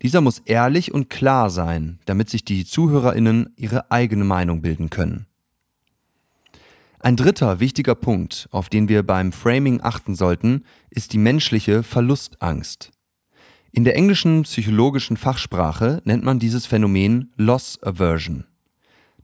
Dieser 0.00 0.20
muss 0.20 0.40
ehrlich 0.40 0.92
und 0.92 1.10
klar 1.10 1.50
sein, 1.50 2.00
damit 2.06 2.30
sich 2.30 2.44
die 2.44 2.64
Zuhörerinnen 2.64 3.52
ihre 3.56 3.90
eigene 3.90 4.24
Meinung 4.24 4.62
bilden 4.62 4.90
können. 4.90 5.26
Ein 7.04 7.16
dritter 7.16 7.58
wichtiger 7.58 7.96
Punkt, 7.96 8.48
auf 8.52 8.68
den 8.68 8.88
wir 8.88 9.02
beim 9.02 9.32
Framing 9.32 9.80
achten 9.82 10.14
sollten, 10.14 10.64
ist 10.88 11.12
die 11.12 11.18
menschliche 11.18 11.82
Verlustangst. 11.82 12.92
In 13.72 13.82
der 13.82 13.96
englischen 13.96 14.42
psychologischen 14.42 15.16
Fachsprache 15.16 16.00
nennt 16.04 16.22
man 16.22 16.38
dieses 16.38 16.64
Phänomen 16.66 17.32
Loss 17.36 17.82
Aversion. 17.82 18.44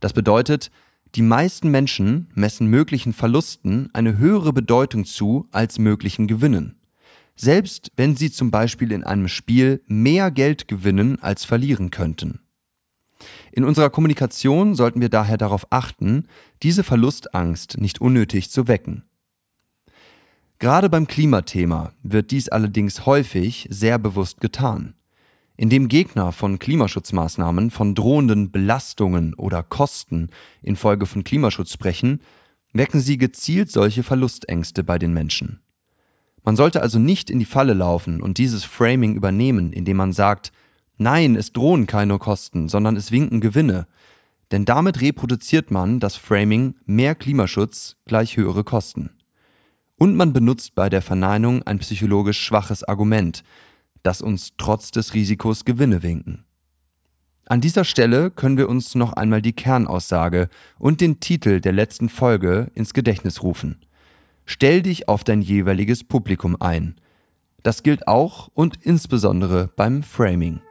Das 0.01 0.11
bedeutet, 0.11 0.71
die 1.15 1.21
meisten 1.21 1.71
Menschen 1.71 2.27
messen 2.33 2.67
möglichen 2.67 3.13
Verlusten 3.13 3.89
eine 3.93 4.17
höhere 4.17 4.51
Bedeutung 4.51 5.05
zu 5.05 5.47
als 5.51 5.79
möglichen 5.79 6.27
Gewinnen. 6.27 6.75
selbst 7.41 7.93
wenn 7.95 8.17
sie 8.17 8.31
zum 8.31 8.51
Beispiel 8.51 8.91
in 8.91 9.05
einem 9.05 9.29
Spiel 9.29 9.81
mehr 9.87 10.29
Geld 10.29 10.67
gewinnen 10.67 11.21
als 11.21 11.45
verlieren 11.45 11.89
könnten. 11.89 12.41
In 13.51 13.63
unserer 13.63 13.89
Kommunikation 13.89 14.75
sollten 14.75 15.01
wir 15.01 15.09
daher 15.09 15.37
darauf 15.37 15.67
achten, 15.71 16.27
diese 16.63 16.83
Verlustangst 16.83 17.79
nicht 17.79 18.01
unnötig 18.01 18.49
zu 18.49 18.67
wecken. 18.67 19.03
Gerade 20.59 20.89
beim 20.89 21.07
Klimathema 21.07 21.93
wird 22.03 22.31
dies 22.31 22.49
allerdings 22.49 23.05
häufig 23.05 23.67
sehr 23.69 23.97
bewusst 23.97 24.41
getan. 24.41 24.93
Indem 25.55 25.87
Gegner 25.87 26.31
von 26.31 26.59
Klimaschutzmaßnahmen 26.59 27.71
von 27.71 27.95
drohenden 27.95 28.51
Belastungen 28.51 29.33
oder 29.33 29.63
Kosten 29.63 30.29
infolge 30.61 31.05
von 31.05 31.23
Klimaschutz 31.23 31.73
sprechen, 31.73 32.21
wecken 32.73 32.99
sie 32.99 33.17
gezielt 33.17 33.71
solche 33.71 34.03
Verlustängste 34.03 34.83
bei 34.83 34.99
den 34.99 35.13
Menschen. 35.13 35.61
Man 36.43 36.55
sollte 36.55 36.81
also 36.81 36.99
nicht 36.99 37.29
in 37.29 37.39
die 37.39 37.45
Falle 37.45 37.73
laufen 37.73 38.21
und 38.21 38.37
dieses 38.37 38.63
Framing 38.63 39.15
übernehmen, 39.15 39.73
indem 39.73 39.97
man 39.97 40.13
sagt, 40.13 40.51
nein, 40.99 41.35
es 41.35 41.51
drohen 41.53 41.87
keine 41.87 42.19
Kosten, 42.19 42.69
sondern 42.69 42.95
es 42.95 43.11
winken 43.11 43.41
Gewinne, 43.41 43.87
denn 44.51 44.65
damit 44.65 45.01
reproduziert 45.01 45.71
man 45.71 45.99
das 45.99 46.15
Framing 46.15 46.75
mehr 46.85 47.15
Klimaschutz 47.15 47.97
gleich 48.05 48.37
höhere 48.37 48.63
Kosten. 48.63 49.11
Und 49.97 50.15
man 50.15 50.33
benutzt 50.33 50.75
bei 50.75 50.89
der 50.89 51.01
Verneinung 51.01 51.63
ein 51.63 51.79
psychologisch 51.79 52.39
schwaches 52.39 52.83
Argument, 52.83 53.43
das 54.01 54.21
uns 54.21 54.53
trotz 54.57 54.91
des 54.91 55.13
Risikos 55.13 55.65
Gewinne 55.65 56.03
winken. 56.03 56.45
An 57.45 57.61
dieser 57.61 57.83
Stelle 57.83 58.29
können 58.31 58.57
wir 58.57 58.69
uns 58.69 58.95
noch 58.95 59.13
einmal 59.13 59.41
die 59.41 59.53
Kernaussage 59.53 60.49
und 60.77 61.01
den 61.01 61.19
Titel 61.19 61.59
der 61.59 61.73
letzten 61.73 62.07
Folge 62.07 62.71
ins 62.75 62.93
Gedächtnis 62.93 63.41
rufen. 63.41 63.83
Stell 64.45 64.83
dich 64.83 65.09
auf 65.09 65.23
dein 65.23 65.41
jeweiliges 65.41 66.03
Publikum 66.03 66.55
ein. 66.59 66.95
Das 67.63 67.83
gilt 67.83 68.07
auch 68.07 68.49
und 68.53 68.77
insbesondere 68.83 69.69
beim 69.75 70.03
Framing. 70.03 70.61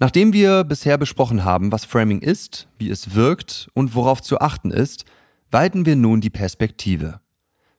Nachdem 0.00 0.32
wir 0.32 0.62
bisher 0.62 0.96
besprochen 0.96 1.44
haben, 1.44 1.72
was 1.72 1.84
Framing 1.84 2.20
ist, 2.20 2.68
wie 2.78 2.88
es 2.88 3.14
wirkt 3.14 3.68
und 3.74 3.96
worauf 3.96 4.22
zu 4.22 4.38
achten 4.40 4.70
ist, 4.70 5.04
weiten 5.50 5.86
wir 5.86 5.96
nun 5.96 6.20
die 6.20 6.30
Perspektive. 6.30 7.20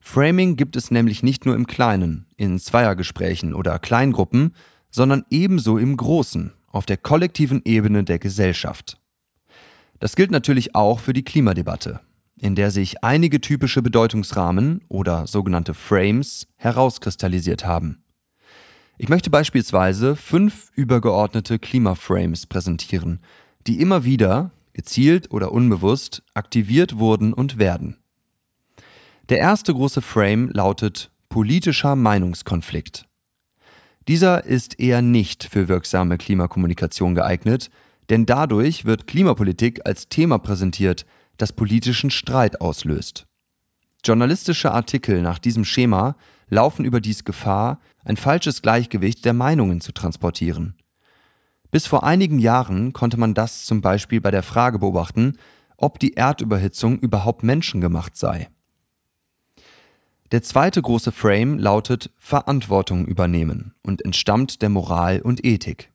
Framing 0.02 0.58
gibt 0.58 0.76
es 0.76 0.92
nämlich 0.92 1.24
nicht 1.24 1.46
nur 1.46 1.56
im 1.56 1.66
Kleinen, 1.66 2.26
in 2.36 2.60
Zweiergesprächen 2.60 3.54
oder 3.54 3.80
Kleingruppen, 3.80 4.54
sondern 4.90 5.24
ebenso 5.30 5.78
im 5.78 5.96
Großen, 5.96 6.54
auf 6.68 6.86
der 6.86 6.98
kollektiven 6.98 7.62
Ebene 7.64 8.04
der 8.04 8.20
Gesellschaft. 8.20 9.00
Das 10.00 10.16
gilt 10.16 10.32
natürlich 10.32 10.76
auch 10.76 11.00
für 11.00 11.14
die 11.14 11.24
Klimadebatte, 11.24 12.02
in 12.38 12.56
der 12.56 12.72
sich 12.72 13.04
einige 13.04 13.40
typische 13.40 13.82
Bedeutungsrahmen 13.82 14.82
oder 14.90 15.26
sogenannte 15.26 15.74
Frames 15.74 16.48
herauskristallisiert 16.58 17.66
haben. 17.66 18.04
Ich 19.02 19.08
möchte 19.08 19.30
beispielsweise 19.30 20.18
fünf 20.18 20.72
übergeordnete 20.76 21.58
Klimaframes 21.58 22.46
präsentieren, 22.48 23.22
die 23.66 23.80
immer 23.80 24.04
wieder, 24.04 24.52
gezielt 24.74 25.32
oder 25.32 25.54
unbewusst, 25.54 26.22
aktiviert 26.34 27.00
wurden 27.00 27.34
und 27.34 27.58
werden. 27.58 27.96
Der 29.30 29.38
erste 29.38 29.74
große 29.74 30.02
Frame 30.02 30.50
lautet 30.50 31.12
politischer 31.30 31.96
Meinungskonflikt. 31.96 33.06
Dieser 34.10 34.44
ist 34.44 34.82
eher 34.82 35.02
nicht 35.02 35.46
für 35.46 35.70
wirksame 35.70 36.18
Klimakommunikation 36.18 37.16
geeignet, 37.16 37.70
denn 38.10 38.26
dadurch 38.26 38.84
wird 38.84 39.08
Klimapolitik 39.08 39.86
als 39.86 40.10
Thema 40.10 40.40
präsentiert, 40.40 41.06
das 41.38 41.54
politischen 41.54 42.12
Streit 42.12 42.60
auslöst. 42.60 43.28
Journalistische 44.04 44.74
Artikel 44.74 45.22
nach 45.22 45.40
diesem 45.40 45.64
Schema 45.64 46.18
laufen 46.50 46.84
überdies 46.84 47.24
Gefahr, 47.24 47.80
ein 48.10 48.18
falsches 48.18 48.64
Gleichgewicht 48.64 49.24
der 49.24 49.34
Meinungen 49.34 49.82
zu 49.82 49.92
transportieren. 49.92 50.74
Bis 51.70 51.86
vor 51.86 52.04
einigen 52.04 52.40
Jahren 52.40 52.92
konnte 52.92 53.20
man 53.20 53.36
das 53.36 53.66
zum 53.66 53.82
Beispiel 53.82 54.20
bei 54.20 54.32
der 54.32 54.42
Frage 54.42 54.80
beobachten, 54.80 55.38
ob 55.78 56.00
die 56.00 56.16
Erdüberhitzung 56.16 56.98
überhaupt 56.98 57.44
menschengemacht 57.44 58.18
sei. 58.18 58.50
Der 60.32 60.42
zweite 60.42 60.82
große 60.82 61.12
Frame 61.12 61.60
lautet 61.60 62.12
Verantwortung 62.18 63.06
übernehmen 63.06 63.76
und 63.84 64.04
entstammt 64.04 64.64
der 64.64 64.70
Moral 64.70 65.22
und 65.22 65.46
Ethik. 65.46 65.92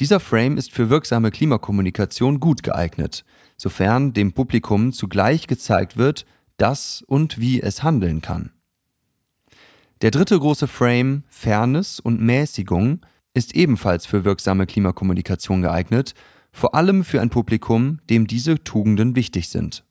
Dieser 0.00 0.18
Frame 0.18 0.56
ist 0.56 0.72
für 0.72 0.90
wirksame 0.90 1.30
Klimakommunikation 1.30 2.40
gut 2.40 2.64
geeignet, 2.64 3.24
sofern 3.56 4.12
dem 4.12 4.32
Publikum 4.32 4.92
zugleich 4.92 5.46
gezeigt 5.46 5.96
wird, 5.96 6.26
dass 6.56 7.04
und 7.06 7.38
wie 7.38 7.62
es 7.62 7.84
handeln 7.84 8.22
kann. 8.22 8.50
Der 10.04 10.10
dritte 10.10 10.38
große 10.38 10.68
Frame, 10.68 11.22
Fairness 11.30 11.98
und 11.98 12.20
Mäßigung, 12.20 13.00
ist 13.32 13.54
ebenfalls 13.54 14.04
für 14.04 14.22
wirksame 14.22 14.66
Klimakommunikation 14.66 15.62
geeignet, 15.62 16.12
vor 16.52 16.74
allem 16.74 17.04
für 17.04 17.22
ein 17.22 17.30
Publikum, 17.30 18.00
dem 18.10 18.26
diese 18.26 18.62
Tugenden 18.62 19.16
wichtig 19.16 19.48
sind. 19.48 19.82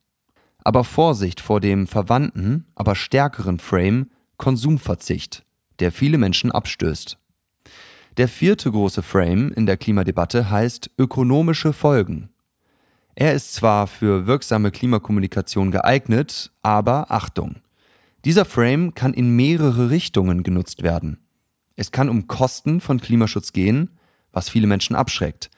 Aber 0.62 0.84
Vorsicht 0.84 1.40
vor 1.40 1.58
dem 1.58 1.88
verwandten, 1.88 2.64
aber 2.76 2.94
stärkeren 2.94 3.58
Frame 3.58 4.08
Konsumverzicht, 4.36 5.44
der 5.80 5.90
viele 5.90 6.16
Menschen 6.16 6.52
abstößt. 6.52 7.18
Der 8.16 8.28
vierte 8.28 8.70
große 8.70 9.02
Frame 9.02 9.50
in 9.50 9.66
der 9.66 9.76
Klimadebatte 9.76 10.48
heißt 10.48 10.92
ökonomische 10.96 11.72
Folgen. 11.72 12.28
Er 13.16 13.34
ist 13.34 13.52
zwar 13.52 13.88
für 13.88 14.28
wirksame 14.28 14.70
Klimakommunikation 14.70 15.72
geeignet, 15.72 16.52
aber 16.62 17.10
Achtung. 17.10 17.56
Dieser 18.24 18.46
Frame 18.46 18.94
kann 18.94 19.12
in 19.12 19.36
mehrere 19.36 19.90
Richtungen 19.90 20.42
genutzt 20.42 20.82
werden. 20.82 21.18
Es 21.76 21.92
kann 21.92 22.08
um 22.08 22.26
Kosten 22.26 22.80
von 22.80 22.98
Klimaschutz 22.98 23.52
gehen, 23.52 23.90
was 24.32 24.48
viele 24.48 24.66
Menschen 24.66 24.96
abschreckt. 24.96 25.50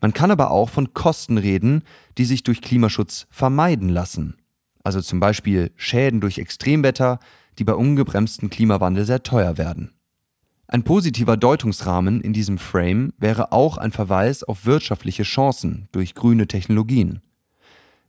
Man 0.00 0.12
kann 0.12 0.30
aber 0.30 0.50
auch 0.50 0.68
von 0.68 0.92
Kosten 0.92 1.38
reden, 1.38 1.82
die 2.18 2.26
sich 2.26 2.42
durch 2.42 2.60
Klimaschutz 2.60 3.26
vermeiden 3.30 3.88
lassen. 3.88 4.36
Also 4.82 5.00
zum 5.00 5.18
Beispiel 5.18 5.72
Schäden 5.76 6.20
durch 6.20 6.38
Extremwetter, 6.38 7.20
die 7.58 7.64
bei 7.64 7.74
ungebremstem 7.74 8.50
Klimawandel 8.50 9.06
sehr 9.06 9.22
teuer 9.22 9.56
werden. 9.56 9.94
Ein 10.66 10.82
positiver 10.82 11.38
Deutungsrahmen 11.38 12.20
in 12.20 12.34
diesem 12.34 12.58
Frame 12.58 13.14
wäre 13.16 13.52
auch 13.52 13.78
ein 13.78 13.92
Verweis 13.92 14.42
auf 14.42 14.66
wirtschaftliche 14.66 15.22
Chancen 15.22 15.88
durch 15.92 16.14
grüne 16.14 16.48
Technologien. 16.48 17.22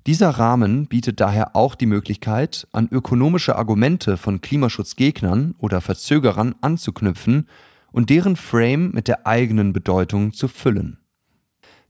Dieser 0.07 0.29
Rahmen 0.29 0.85
bietet 0.85 1.19
daher 1.19 1.55
auch 1.55 1.73
die 1.73 1.87
Möglichkeit, 1.87 2.67
an 2.71 2.87
ökonomische 2.91 3.55
Argumente 3.55 4.17
von 4.17 4.39
Klimaschutzgegnern 4.39 5.55
oder 5.57 5.81
Verzögerern 5.81 6.53
anzuknüpfen 6.61 7.47
und 7.91 8.11
deren 8.11 8.35
Frame 8.35 8.91
mit 8.91 9.07
der 9.07 9.25
eigenen 9.25 9.73
Bedeutung 9.73 10.31
zu 10.31 10.47
füllen. 10.47 10.99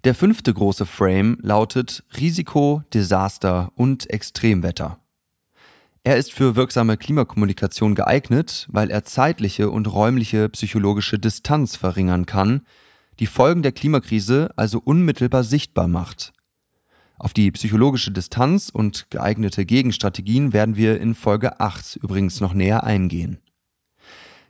Der 0.05 0.15
fünfte 0.15 0.53
große 0.53 0.86
Frame 0.86 1.38
lautet 1.41 2.05
Risiko, 2.17 2.84
Desaster 2.93 3.74
und 3.75 4.10
Extremwetter. 4.10 5.00
Er 6.05 6.15
ist 6.15 6.31
für 6.31 6.55
wirksame 6.55 6.95
Klimakommunikation 6.95 7.95
geeignet, 7.95 8.67
weil 8.69 8.91
er 8.91 9.03
zeitliche 9.03 9.72
und 9.72 9.91
räumliche 9.91 10.48
psychologische 10.50 11.19
Distanz 11.19 11.75
verringern 11.75 12.27
kann, 12.27 12.62
die 13.19 13.25
Folgen 13.25 13.63
der 13.63 13.72
Klimakrise 13.72 14.51
also 14.55 14.79
unmittelbar 14.79 15.43
sichtbar 15.43 15.88
macht. 15.88 16.35
Auf 17.17 17.34
die 17.34 17.50
psychologische 17.51 18.12
Distanz 18.12 18.69
und 18.69 19.10
geeignete 19.10 19.65
Gegenstrategien 19.65 20.51
werden 20.51 20.75
wir 20.75 21.00
in 21.00 21.15
Folge 21.15 21.60
8 21.60 21.98
übrigens 21.98 22.41
noch 22.41 22.53
näher 22.53 22.84
eingehen. 22.84 23.39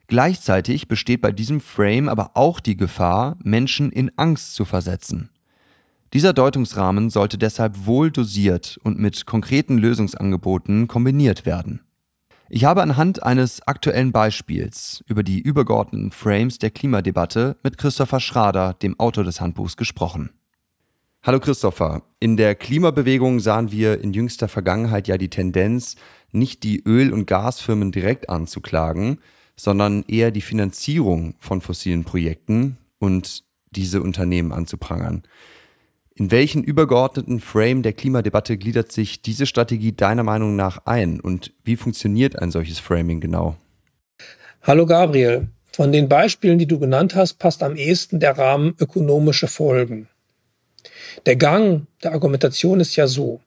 Gleichzeitig 0.07 0.88
besteht 0.88 1.22
bei 1.22 1.31
diesem 1.31 1.62
Frame 1.62 2.10
aber 2.10 2.31
auch 2.36 2.60
die 2.60 2.77
Gefahr, 2.77 3.38
Menschen 3.43 3.91
in 3.91 4.12
Angst 4.17 4.55
zu 4.55 4.65
versetzen. 4.65 5.29
Dieser 6.13 6.34
Deutungsrahmen 6.34 7.10
sollte 7.10 7.38
deshalb 7.38 7.86
wohl 7.86 8.12
dosiert 8.12 8.79
und 8.84 9.00
mit 9.00 9.25
konkreten 9.25 9.77
Lösungsangeboten 9.77 10.88
kombiniert 10.88 11.45
werden. 11.45 11.81
Ich 12.48 12.63
habe 12.63 12.84
anhand 12.84 13.24
eines 13.24 13.67
aktuellen 13.67 14.12
Beispiels 14.12 15.03
über 15.07 15.24
die 15.24 15.39
übergeordneten 15.39 16.12
Frames 16.12 16.60
der 16.60 16.69
Klimadebatte 16.69 17.57
mit 17.63 17.77
Christopher 17.77 18.19
Schrader, 18.19 18.74
dem 18.74 19.00
Autor 19.00 19.24
des 19.24 19.41
Handbuchs, 19.41 19.77
gesprochen. 19.77 20.29
Hallo 21.25 21.39
Christopher, 21.39 22.03
in 22.20 22.38
der 22.38 22.53
Klimabewegung 22.53 23.39
sahen 23.39 23.72
wir 23.72 24.00
in 24.00 24.13
jüngster 24.13 24.48
Vergangenheit 24.48 25.08
ja 25.08 25.17
die 25.17 25.32
Tendenz, 25.32 25.96
nicht 26.32 26.62
die 26.62 26.84
Öl- 26.86 27.12
und 27.12 27.25
Gasfirmen 27.25 27.91
direkt 27.91 28.29
anzuklagen, 28.29 29.17
sondern 29.55 30.05
eher 30.08 30.29
die 30.29 30.41
Finanzierung 30.41 31.34
von 31.39 31.62
fossilen 31.62 32.03
Projekten 32.03 32.77
und 33.00 33.44
diese 33.72 34.03
Unternehmen 34.03 34.51
anzuprangern. 34.51 35.24
In 36.13 36.29
welchen 36.29 36.63
übergeordneten 36.63 37.39
Frame 37.39 37.82
der 37.82 37.94
Klimadebatte 37.94 38.55
gliedert 38.55 38.91
sich 38.91 39.24
diese 39.24 39.48
Strategie 39.48 39.94
deiner 39.94 40.22
Meinung 40.22 40.55
nach 40.55 40.86
ein 40.86 41.20
und 41.20 41.53
wie 41.63 41.75
funktioniert 41.75 42.38
ein 42.38 42.51
solches 42.51 42.77
Framing 42.77 43.20
genau? 43.20 43.55
Hallo 44.62 44.86
Gabriel. 44.86 45.48
Von 45.72 45.91
den 45.91 46.08
Beispielen, 46.08 46.60
die 46.60 46.67
du 46.67 46.77
genannt 46.77 47.15
hast, 47.15 47.39
passt 47.39 47.63
am 47.63 47.75
ehesten 47.75 48.20
der 48.20 48.38
Rahmen 48.38 48.75
ökonomische 48.79 49.48
Folgen. 49.48 50.08
Der 51.25 51.35
Gang 51.35 51.88
der 52.03 52.13
Argumentation 52.13 52.79
ist 52.79 52.95
ja 52.95 53.07
so. 53.07 53.41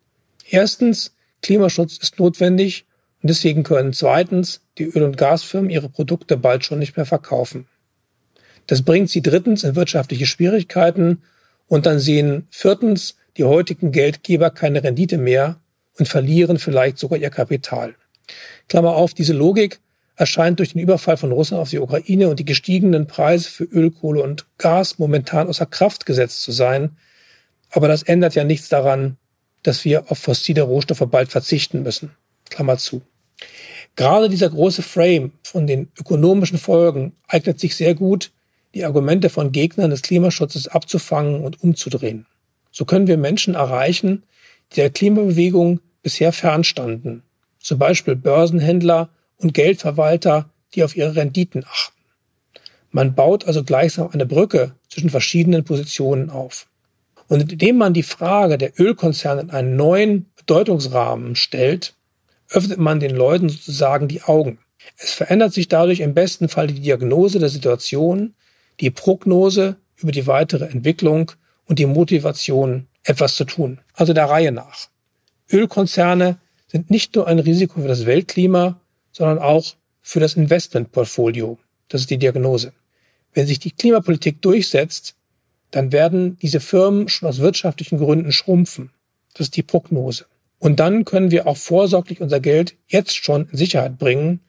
Erstens 0.48 1.14
Klimaschutz 1.42 1.98
ist 1.98 2.18
notwendig 2.18 2.86
und 3.22 3.30
deswegen 3.30 3.62
können 3.62 3.92
zweitens 3.92 4.60
die 4.78 4.84
Öl- 4.84 5.02
und 5.02 5.16
Gasfirmen 5.16 5.70
ihre 5.70 5.88
Produkte 5.88 6.36
bald 6.36 6.64
schon 6.64 6.78
nicht 6.78 6.96
mehr 6.96 7.06
verkaufen. 7.06 7.66
Das 8.66 8.82
bringt 8.82 9.10
sie 9.10 9.22
drittens 9.22 9.64
in 9.64 9.76
wirtschaftliche 9.76 10.26
Schwierigkeiten 10.26 11.22
und 11.66 11.86
dann 11.86 11.98
sehen 11.98 12.46
viertens 12.50 13.16
die 13.36 13.44
heutigen 13.44 13.92
Geldgeber 13.92 14.50
keine 14.50 14.82
Rendite 14.82 15.18
mehr 15.18 15.60
und 15.98 16.08
verlieren 16.08 16.58
vielleicht 16.58 16.98
sogar 16.98 17.18
ihr 17.18 17.30
Kapital. 17.30 17.94
Klammer 18.68 18.94
auf, 18.94 19.14
diese 19.14 19.32
Logik 19.32 19.80
erscheint 20.16 20.58
durch 20.58 20.72
den 20.72 20.80
Überfall 20.80 21.16
von 21.16 21.32
Russland 21.32 21.62
auf 21.62 21.70
die 21.70 21.78
Ukraine 21.78 22.28
und 22.28 22.40
die 22.40 22.44
gestiegenen 22.44 23.06
Preise 23.06 23.48
für 23.48 23.64
Öl, 23.64 23.90
Kohle 23.90 24.22
und 24.22 24.46
Gas 24.58 24.98
momentan 24.98 25.48
außer 25.48 25.66
Kraft 25.66 26.06
gesetzt 26.06 26.42
zu 26.42 26.52
sein. 26.52 26.96
Aber 27.70 27.88
das 27.88 28.02
ändert 28.02 28.34
ja 28.34 28.44
nichts 28.44 28.68
daran, 28.68 29.16
dass 29.62 29.84
wir 29.84 30.10
auf 30.10 30.18
fossile 30.18 30.62
Rohstoffe 30.62 31.06
bald 31.10 31.30
verzichten 31.30 31.82
müssen. 31.82 32.12
Klammer 32.48 32.78
zu. 32.78 33.02
Gerade 33.96 34.28
dieser 34.28 34.48
große 34.48 34.82
Frame 34.82 35.32
von 35.42 35.66
den 35.66 35.88
ökonomischen 35.98 36.58
Folgen 36.58 37.12
eignet 37.26 37.58
sich 37.58 37.76
sehr 37.76 37.94
gut, 37.94 38.30
die 38.74 38.84
Argumente 38.84 39.28
von 39.28 39.52
Gegnern 39.52 39.90
des 39.90 40.02
Klimaschutzes 40.02 40.68
abzufangen 40.68 41.42
und 41.42 41.62
umzudrehen. 41.62 42.26
So 42.70 42.84
können 42.84 43.06
wir 43.06 43.16
Menschen 43.16 43.54
erreichen, 43.54 44.22
die 44.72 44.76
der 44.76 44.90
Klimabewegung 44.90 45.80
bisher 46.02 46.32
fernstanden. 46.32 47.22
Zum 47.58 47.78
Beispiel 47.78 48.14
Börsenhändler 48.14 49.08
und 49.38 49.54
Geldverwalter, 49.54 50.50
die 50.74 50.84
auf 50.84 50.96
ihre 50.96 51.16
Renditen 51.16 51.64
achten. 51.64 51.96
Man 52.90 53.14
baut 53.14 53.46
also 53.46 53.64
gleichsam 53.64 54.10
eine 54.12 54.26
Brücke 54.26 54.74
zwischen 54.88 55.10
verschiedenen 55.10 55.64
Positionen 55.64 56.30
auf. 56.30 56.66
Und 57.28 57.52
indem 57.52 57.76
man 57.76 57.94
die 57.94 58.02
Frage 58.02 58.58
der 58.58 58.72
Ölkonzerne 58.80 59.42
in 59.42 59.50
einen 59.50 59.76
neuen 59.76 60.26
Bedeutungsrahmen 60.36 61.36
stellt, 61.36 61.94
öffnet 62.50 62.78
man 62.78 63.00
den 63.00 63.14
Leuten 63.14 63.48
sozusagen 63.48 64.08
die 64.08 64.22
Augen. 64.22 64.58
Es 64.96 65.12
verändert 65.12 65.52
sich 65.52 65.68
dadurch 65.68 66.00
im 66.00 66.14
besten 66.14 66.48
Fall 66.48 66.66
die 66.66 66.80
Diagnose 66.80 67.38
der 67.38 67.50
Situation, 67.50 68.34
die 68.80 68.90
Prognose 68.90 69.76
über 69.96 70.12
die 70.12 70.26
weitere 70.26 70.64
Entwicklung 70.64 71.32
und 71.66 71.78
die 71.78 71.86
Motivation, 71.86 72.86
etwas 73.04 73.36
zu 73.36 73.44
tun. 73.44 73.80
Also 73.94 74.12
der 74.12 74.26
Reihe 74.26 74.52
nach. 74.52 74.88
Ölkonzerne 75.50 76.38
sind 76.66 76.90
nicht 76.90 77.14
nur 77.14 77.26
ein 77.26 77.38
Risiko 77.38 77.80
für 77.80 77.88
das 77.88 78.06
Weltklima, 78.06 78.80
sondern 79.12 79.38
auch 79.38 79.74
für 80.00 80.20
das 80.20 80.34
Investmentportfolio. 80.34 81.58
Das 81.88 82.02
ist 82.02 82.10
die 82.10 82.18
Diagnose. 82.18 82.72
Wenn 83.32 83.46
sich 83.46 83.58
die 83.58 83.70
Klimapolitik 83.70 84.40
durchsetzt, 84.42 85.14
dann 85.70 85.92
werden 85.92 86.38
diese 86.40 86.60
Firmen 86.60 87.08
schon 87.08 87.28
aus 87.28 87.38
wirtschaftlichen 87.38 87.98
Gründen 87.98 88.32
schrumpfen. 88.32 88.90
Das 89.34 89.48
ist 89.48 89.56
die 89.56 89.62
Prognose. 89.62 90.26
Und 90.58 90.80
dann 90.80 91.04
können 91.04 91.30
wir 91.30 91.46
auch 91.46 91.56
vorsorglich 91.56 92.20
unser 92.20 92.40
Geld 92.40 92.76
jetzt 92.86 93.16
schon 93.16 93.48
in 93.50 93.56
Sicherheit 93.56 93.98
bringen. 93.98 94.40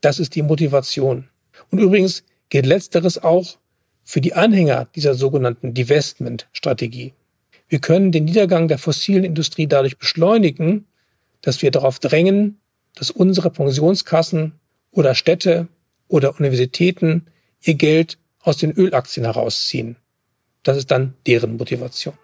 Das 0.00 0.18
ist 0.18 0.34
die 0.34 0.42
Motivation. 0.42 1.28
Und 1.70 1.78
übrigens 1.78 2.24
gilt 2.48 2.66
letzteres 2.66 3.22
auch 3.22 3.58
für 4.02 4.20
die 4.20 4.34
Anhänger 4.34 4.88
dieser 4.96 5.14
sogenannten 5.14 5.74
Divestment-Strategie. 5.74 7.12
Wir 7.68 7.78
können 7.78 8.12
den 8.12 8.24
Niedergang 8.24 8.68
der 8.68 8.78
fossilen 8.78 9.24
Industrie 9.24 9.66
dadurch 9.66 9.98
beschleunigen, 9.98 10.86
dass 11.40 11.62
wir 11.62 11.70
darauf 11.70 11.98
drängen, 11.98 12.60
dass 12.94 13.10
unsere 13.10 13.50
Pensionskassen 13.50 14.52
oder 14.90 15.14
Städte 15.14 15.68
oder 16.08 16.38
Universitäten 16.38 17.26
ihr 17.62 17.74
Geld 17.74 18.18
aus 18.40 18.56
den 18.58 18.72
Ölaktien 18.72 19.24
herausziehen. 19.24 19.96
Das 20.62 20.76
ist 20.76 20.90
dann 20.90 21.14
deren 21.26 21.56
Motivation. 21.56 22.14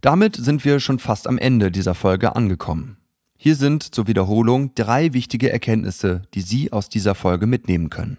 Damit 0.00 0.34
sind 0.34 0.64
wir 0.64 0.80
schon 0.80 0.98
fast 0.98 1.28
am 1.28 1.38
Ende 1.38 1.70
dieser 1.70 1.94
Folge 1.94 2.34
angekommen. 2.34 2.96
Hier 3.38 3.54
sind 3.54 3.94
zur 3.94 4.08
Wiederholung 4.08 4.74
drei 4.74 5.12
wichtige 5.12 5.52
Erkenntnisse, 5.52 6.22
die 6.34 6.40
Sie 6.40 6.72
aus 6.72 6.88
dieser 6.88 7.14
Folge 7.14 7.46
mitnehmen 7.46 7.88
können. 7.88 8.18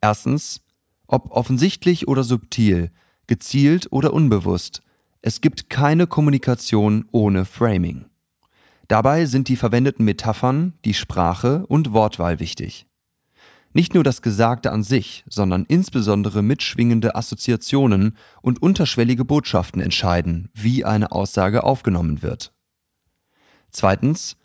Erstens, 0.00 0.60
ob 1.06 1.30
offensichtlich 1.30 2.08
oder 2.08 2.24
subtil, 2.24 2.90
gezielt 3.28 3.92
oder 3.92 4.12
unbewusst, 4.12 4.82
es 5.22 5.40
gibt 5.40 5.70
keine 5.70 6.08
Kommunikation 6.08 7.08
ohne 7.12 7.44
Framing. 7.44 8.07
Dabei 8.88 9.26
sind 9.26 9.48
die 9.48 9.56
verwendeten 9.56 10.04
Metaphern, 10.06 10.72
die 10.86 10.94
Sprache 10.94 11.66
und 11.66 11.92
Wortwahl 11.92 12.40
wichtig. 12.40 12.86
Nicht 13.74 13.94
nur 13.94 14.02
das 14.02 14.22
Gesagte 14.22 14.72
an 14.72 14.82
sich, 14.82 15.24
sondern 15.28 15.66
insbesondere 15.66 16.42
mitschwingende 16.42 17.14
Assoziationen 17.14 18.16
und 18.40 18.62
unterschwellige 18.62 19.26
Botschaften 19.26 19.82
entscheiden, 19.82 20.48
wie 20.54 20.86
eine 20.86 21.12
Aussage 21.12 21.64
aufgenommen 21.64 22.22
wird. 22.22 22.54
Zweitens 23.70 24.36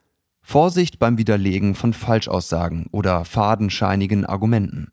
Vorsicht 0.42 1.00
beim 1.00 1.18
Widerlegen 1.18 1.74
von 1.74 1.94
Falschaussagen 1.94 2.88
oder 2.92 3.24
fadenscheinigen 3.24 4.26
Argumenten. 4.26 4.92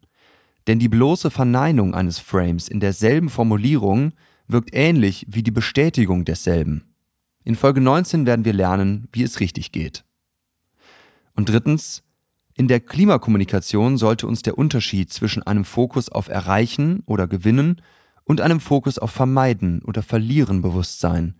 Denn 0.68 0.78
die 0.78 0.88
bloße 0.88 1.32
Verneinung 1.32 1.92
eines 1.92 2.20
Frames 2.20 2.68
in 2.68 2.78
derselben 2.78 3.28
Formulierung 3.28 4.12
wirkt 4.46 4.70
ähnlich 4.72 5.26
wie 5.28 5.42
die 5.42 5.50
Bestätigung 5.50 6.24
desselben. 6.24 6.89
In 7.50 7.56
Folge 7.56 7.80
19 7.80 8.26
werden 8.26 8.44
wir 8.44 8.52
lernen, 8.52 9.08
wie 9.10 9.24
es 9.24 9.40
richtig 9.40 9.72
geht. 9.72 10.04
Und 11.34 11.48
drittens, 11.48 12.04
in 12.54 12.68
der 12.68 12.78
Klimakommunikation 12.78 13.96
sollte 13.96 14.28
uns 14.28 14.42
der 14.42 14.56
Unterschied 14.56 15.12
zwischen 15.12 15.42
einem 15.42 15.64
Fokus 15.64 16.10
auf 16.10 16.28
Erreichen 16.28 17.02
oder 17.06 17.26
Gewinnen 17.26 17.82
und 18.22 18.40
einem 18.40 18.60
Fokus 18.60 19.00
auf 19.00 19.10
Vermeiden 19.10 19.82
oder 19.82 20.04
Verlieren 20.04 20.62
bewusst 20.62 21.00
sein. 21.00 21.34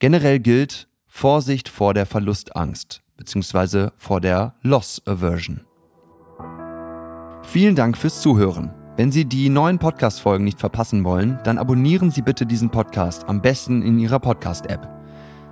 Generell 0.00 0.40
gilt 0.40 0.88
Vorsicht 1.06 1.68
vor 1.68 1.94
der 1.94 2.06
Verlustangst 2.06 3.04
bzw. 3.16 3.90
vor 3.96 4.20
der 4.20 4.56
Loss 4.62 5.06
Aversion. 5.06 5.60
Vielen 7.44 7.76
Dank 7.76 7.96
fürs 7.96 8.20
Zuhören. 8.20 8.74
Wenn 8.96 9.12
Sie 9.12 9.24
die 9.24 9.50
neuen 9.50 9.78
Podcast-Folgen 9.78 10.42
nicht 10.42 10.58
verpassen 10.58 11.04
wollen, 11.04 11.38
dann 11.44 11.58
abonnieren 11.58 12.10
Sie 12.10 12.22
bitte 12.22 12.44
diesen 12.44 12.70
Podcast 12.70 13.28
am 13.28 13.40
besten 13.40 13.82
in 13.82 14.00
Ihrer 14.00 14.18
Podcast-App. 14.18 14.93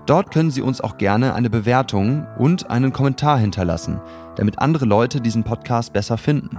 Dort 0.07 0.33
können 0.33 0.51
Sie 0.51 0.63
uns 0.63 0.81
auch 0.81 0.99
gerne 0.99 1.35
eine 1.35 1.51
Bewertung 1.51 2.27
und 2.37 2.71
einen 2.71 2.93
Kommentar 2.93 3.39
hinterlassen, 3.39 4.01
damit 4.37 4.59
andere 4.59 4.85
Leute 4.85 5.21
diesen 5.21 5.45
Podcast 5.45 5.93
besser 5.93 6.19
finden. 6.19 6.59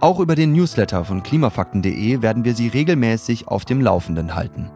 Auch 0.00 0.18
über 0.18 0.34
den 0.34 0.52
Newsletter 0.52 1.04
von 1.04 1.22
klimafakten.de 1.22 2.22
werden 2.22 2.44
wir 2.44 2.54
Sie 2.56 2.66
regelmäßig 2.66 3.46
auf 3.46 3.64
dem 3.64 3.80
Laufenden 3.80 4.34
halten. 4.34 4.70